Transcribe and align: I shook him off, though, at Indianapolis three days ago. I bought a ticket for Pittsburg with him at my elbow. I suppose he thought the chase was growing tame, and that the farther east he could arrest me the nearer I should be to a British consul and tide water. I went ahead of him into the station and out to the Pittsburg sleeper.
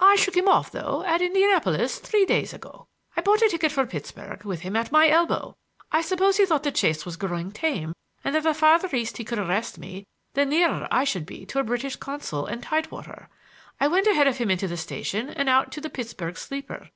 I 0.00 0.16
shook 0.16 0.36
him 0.36 0.48
off, 0.48 0.72
though, 0.72 1.04
at 1.06 1.22
Indianapolis 1.22 2.00
three 2.00 2.24
days 2.26 2.52
ago. 2.52 2.88
I 3.16 3.20
bought 3.20 3.40
a 3.40 3.48
ticket 3.48 3.70
for 3.70 3.86
Pittsburg 3.86 4.42
with 4.44 4.62
him 4.62 4.74
at 4.74 4.90
my 4.90 5.08
elbow. 5.08 5.54
I 5.92 6.00
suppose 6.00 6.38
he 6.38 6.44
thought 6.44 6.64
the 6.64 6.72
chase 6.72 7.06
was 7.06 7.14
growing 7.16 7.52
tame, 7.52 7.94
and 8.24 8.34
that 8.34 8.42
the 8.42 8.52
farther 8.52 8.88
east 8.96 9.18
he 9.18 9.24
could 9.24 9.38
arrest 9.38 9.78
me 9.78 10.08
the 10.34 10.44
nearer 10.44 10.88
I 10.90 11.04
should 11.04 11.24
be 11.24 11.46
to 11.46 11.60
a 11.60 11.62
British 11.62 11.94
consul 11.94 12.46
and 12.46 12.64
tide 12.64 12.90
water. 12.90 13.28
I 13.78 13.86
went 13.86 14.08
ahead 14.08 14.26
of 14.26 14.38
him 14.38 14.50
into 14.50 14.66
the 14.66 14.76
station 14.76 15.28
and 15.28 15.48
out 15.48 15.70
to 15.70 15.80
the 15.80 15.88
Pittsburg 15.88 16.36
sleeper. 16.36 16.88